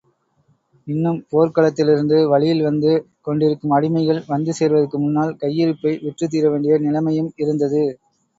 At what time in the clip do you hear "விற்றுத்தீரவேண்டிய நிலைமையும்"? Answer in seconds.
6.03-7.31